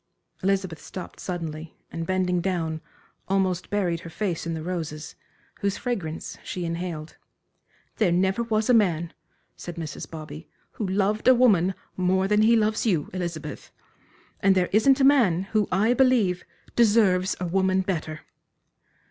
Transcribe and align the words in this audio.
Elizabeth 0.41 0.81
stopped 0.81 1.19
suddenly 1.19 1.77
and 1.91 2.07
bending 2.07 2.41
down, 2.41 2.81
almost 3.27 3.69
buried 3.69 3.99
her 3.99 4.09
face 4.09 4.47
in 4.47 4.55
the 4.55 4.63
roses, 4.63 5.13
whose 5.59 5.77
fragrance 5.77 6.39
she 6.43 6.65
inhaled. 6.65 7.17
"There 7.97 8.11
never 8.11 8.41
was 8.41 8.67
a 8.67 8.73
man," 8.73 9.13
said 9.55 9.75
Mrs. 9.75 10.09
Bobby, 10.09 10.49
"who 10.71 10.87
loved 10.87 11.27
a 11.27 11.35
woman 11.35 11.75
more 11.95 12.27
than 12.27 12.41
he 12.41 12.55
loves 12.55 12.83
you, 12.83 13.11
Elizabeth. 13.13 13.71
And 14.39 14.55
there 14.55 14.69
isn't 14.73 14.99
a 14.99 15.03
man, 15.03 15.43
who, 15.51 15.67
I 15.71 15.93
believe, 15.93 16.45
deserves 16.75 17.35
a 17.39 17.45
woman 17.45 17.81
better." 17.81 18.21